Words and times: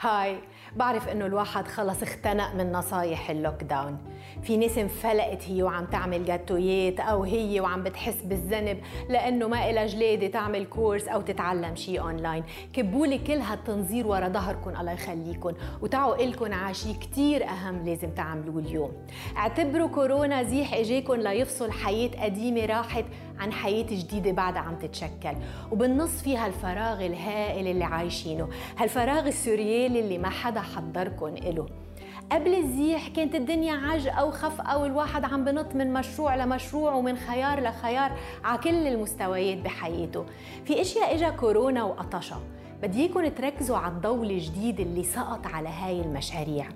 هاي 0.00 0.38
بعرف 0.76 1.08
إنه 1.08 1.26
الواحد 1.26 1.68
خلص 1.68 2.02
اختنق 2.02 2.54
من 2.54 2.72
نصايح 2.72 3.30
ال 3.30 3.64
lockdown 3.64 3.98
في 4.42 4.56
ناس 4.56 4.78
انفلقت 4.78 5.48
هي 5.48 5.62
وعم 5.62 5.84
تعمل 5.84 6.24
جاتويات 6.24 7.00
أو 7.00 7.22
هي 7.22 7.60
وعم 7.60 7.82
بتحس 7.82 8.22
بالذنب 8.24 8.78
لأنه 9.08 9.48
ما 9.48 9.70
إلها 9.70 9.86
جلادة 9.86 10.26
تعمل 10.26 10.64
course 10.64 11.08
أو 11.08 11.20
تتعلم 11.20 11.76
شيء 11.76 12.00
اونلاين 12.00 12.44
كبوا 12.72 13.00
لي 13.00 13.18
كل 13.18 13.32
هالتنظير 13.32 14.06
ورا 14.06 14.28
ظهركم 14.28 14.70
الله 14.80 14.92
يخليكم 14.92 15.52
وتعوا 15.82 16.24
إلكن 16.24 16.72
شيء 16.72 16.96
كثير 17.00 17.48
أهم 17.48 17.84
لازم 17.84 18.10
تعملوه 18.10 18.58
اليوم. 18.58 18.92
اعتبروا 19.36 19.88
كورونا 19.88 20.42
زيح 20.42 20.74
اجاكم 20.74 21.14
ليفصل 21.14 21.72
حياة 21.72 22.10
قديمة 22.24 22.66
راحت 22.66 23.04
عن 23.38 23.52
حياة 23.52 23.86
جديدة 23.90 24.32
بعدها 24.32 24.62
عم 24.62 24.78
تتشكل. 24.78 25.36
وبالنص 25.72 26.22
فيها 26.22 26.46
الفراغ 26.46 27.06
الهائل 27.06 27.66
اللي 27.66 27.84
عايشينه. 27.84 28.48
هالفراغ 28.78 29.28
السوريالي 29.86 30.00
اللي 30.00 30.18
ما 30.18 30.28
حدا 30.28 30.60
حضركن 30.60 31.36
إله. 31.36 31.66
قبل 32.32 32.54
الزيح 32.54 33.08
كانت 33.08 33.34
الدنيا 33.34 33.72
عجقة 33.72 34.24
وخفقة 34.24 34.78
والواحد 34.78 35.24
عم 35.24 35.44
بنط 35.44 35.74
من 35.74 35.92
مشروع 35.92 36.36
لمشروع 36.36 36.94
ومن 36.94 37.16
خيار 37.16 37.60
لخيار 37.60 38.12
على 38.44 38.58
كل 38.58 38.86
المستويات 38.86 39.58
بحياته. 39.58 40.24
في 40.64 40.80
أشياء 40.80 41.14
إجا 41.14 41.30
كورونا 41.30 41.84
وقطشها. 41.84 42.40
بدي 42.82 43.08
تركزوا 43.08 43.76
على 43.76 43.92
الضوء 43.92 44.22
الجديد 44.22 44.80
اللي 44.80 45.02
سقط 45.02 45.46
على 45.46 45.68
هاي 45.68 46.00
المشاريع. 46.00 46.68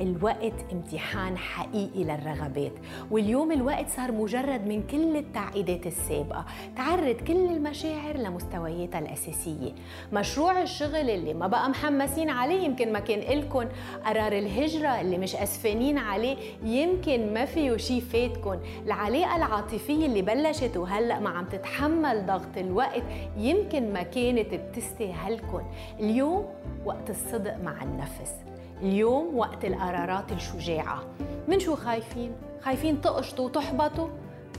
الوقت 0.00 0.72
امتحان 0.72 1.38
حقيقي 1.38 2.04
للرغبات. 2.04 2.72
واليوم 3.10 3.52
الوقت 3.52 3.88
صار 3.88 4.12
مجرد 4.12 4.66
من 4.66 4.82
كل 4.82 5.16
التعقيدات 5.16 5.86
السابقة. 5.86 6.44
تعرض 6.76 7.16
كل 7.16 7.46
المشاعر 7.46 8.16
لمستوياتها 8.16 8.98
الأساسية. 8.98 9.72
مشروع 10.12 10.62
الشغل 10.62 11.10
اللي 11.10 11.34
ما 11.34 11.46
بقى 11.46 11.68
محمسين 11.68 12.30
عليه 12.30 12.60
يمكن 12.60 12.92
ما 12.92 13.00
كان 13.00 13.18
إلكن. 13.38 13.68
قرار 14.04 14.32
الهجرة 14.32 15.00
اللي 15.00 15.18
مش 15.18 15.36
أسفانين 15.36 15.98
عليه 15.98 16.36
يمكن 16.64 17.34
ما 17.34 17.44
فيه 17.44 17.76
شي 17.76 18.00
فاتكن. 18.00 18.58
العلاقة 18.84 19.36
العاطفية 19.36 20.06
اللي 20.06 20.22
بلشت 20.22 20.76
وهلأ 20.76 21.20
ما 21.20 21.30
عم 21.30 21.44
تتحمل 21.44 22.26
ضغط 22.26 22.56
الوقت 22.56 23.02
يمكن 23.36 23.92
ما 23.92 24.02
كانت 24.02 24.54
بتستاهلكن. 24.54 25.62
اليوم 26.00 26.46
وقت 26.84 27.10
الصدق 27.10 27.56
مع 27.62 27.82
النفس. 27.82 28.32
اليوم 28.82 29.36
وقت 29.36 29.64
القرارات 29.64 30.32
الشجاعة. 30.32 31.02
من 31.48 31.60
شو 31.60 31.76
خايفين؟ 31.76 32.32
خايفين 32.62 33.00
تقشطوا 33.00 33.44
وتحبطوا؟ 33.44 34.08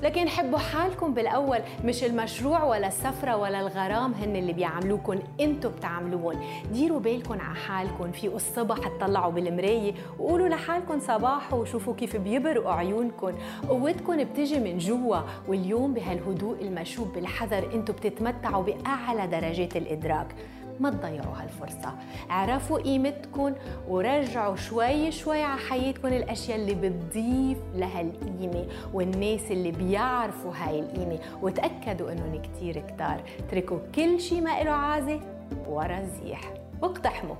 لكن 0.04 0.30
حبوا 0.30 0.58
حالكم 0.58 1.14
بالأول 1.14 1.59
مش 1.86 2.04
المشروع 2.04 2.64
ولا 2.64 2.88
السفرة 2.88 3.36
ولا 3.36 3.59
الغرام 3.59 4.14
هن 4.14 4.36
اللي 4.36 4.54
بيعملوكم 4.54 5.20
انتو 5.40 5.70
بتعملوهم 5.70 6.40
ديروا 6.74 7.00
بالكم 7.00 7.42
على 7.42 7.56
حالكم 7.56 8.12
في 8.12 8.28
الصبح 8.28 8.88
تطلعوا 8.88 9.32
بالمراية. 9.32 9.94
وقولوا 10.20 10.48
لحالكم 10.48 11.00
صباح 11.00 11.54
وشوفوا 11.54 11.94
كيف 11.94 12.16
بيبرقوا 12.16 12.72
عيونكم 12.72 13.31
قوتكم 13.70 14.24
بتجي 14.24 14.59
من 14.59 14.78
جوا. 14.78 15.18
واليوم 15.48 15.94
بهالهدوء 15.94 16.62
المشوب 16.62 17.14
بالحذر 17.14 17.74
انتو 17.74 17.94
بتتمتعوا 17.94 18.64
بأعلى 18.64 19.28
درجات 19.28 19.76
الإدراك. 19.76 20.36
ما 20.80 20.89
تضيعوا 20.89 21.36
هالفرصة 21.36 21.94
اعرفوا 22.31 22.80
قيمتكم 22.80 23.53
ورجعوا 23.88 24.56
شوي 24.56 25.11
شوي 25.11 25.42
على 25.42 25.59
حياتكم 25.59 26.08
الأشياء 26.08 26.58
اللي 26.58 26.75
بتضيف 26.75 27.58
لها 27.75 28.02
القيمة 28.02 28.67
والناس 28.94 29.52
اللي 29.52 29.72
بيعرفوا 29.72 30.52
هاي 30.56 30.80
القيمة. 30.80 31.19
وتأكدوا 31.42 32.11
أنهم 32.11 32.42
كتير 32.42 32.80
كتار. 32.80 33.22
تركوا 33.52 33.80
كل 33.95 34.19
شيء 34.19 34.42
ما 34.42 34.64
له 34.64 34.72
عازة 34.72 35.19
ورا 35.67 36.00
الزيح. 36.00 36.53
واقتحموا. 36.81 37.35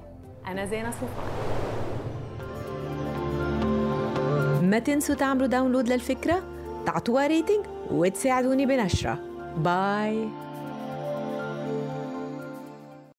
أنا 0.48 0.66
زينة 0.66 0.92
صوفان 0.92 1.28
ما 4.70 4.80
تنسوا 4.80 5.16
تعملوا 5.16 5.48
download 5.48 5.90
للفكرة 5.90 6.44
تعطوها 6.86 7.28
rating 7.28 7.66
وتساعدوني 7.92 8.66
بنشره. 8.66 9.20
باي 9.58 10.28